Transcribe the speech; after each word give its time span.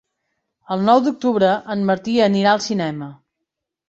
El 0.75 0.79
nou 0.85 1.01
d'octubre 1.07 1.51
en 1.73 1.83
Martí 1.89 2.15
anirà 2.29 2.55
al 2.57 2.65
cinema. 2.69 3.11